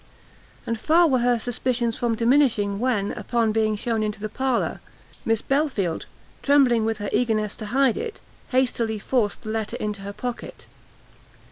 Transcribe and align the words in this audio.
And 0.65 0.79
far 0.79 1.05
were 1.07 1.19
her 1.19 1.37
suspicions 1.37 1.95
from 1.95 2.15
diminishing, 2.15 2.79
when, 2.79 3.11
upon 3.11 3.51
being 3.51 3.75
shown 3.75 4.01
into 4.01 4.19
the 4.19 4.29
parlour, 4.29 4.81
Miss 5.25 5.43
Belfield, 5.43 6.07
trembling 6.41 6.85
with 6.85 6.97
her 6.97 7.09
eagerness 7.13 7.55
to 7.57 7.67
hide 7.67 7.97
it, 7.97 8.19
hastily 8.49 8.97
forced 8.97 9.43
the 9.43 9.49
letter 9.51 9.75
into 9.79 10.01
her 10.01 10.11
pocket. 10.13 10.65